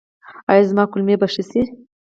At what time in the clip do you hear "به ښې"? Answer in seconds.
1.21-1.43